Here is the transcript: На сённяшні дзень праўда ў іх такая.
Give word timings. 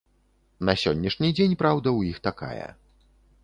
На 0.69 0.73
сённяшні 0.83 1.29
дзень 1.37 1.55
праўда 1.61 1.87
ў 1.99 2.15
іх 2.15 2.25
такая. 2.29 2.69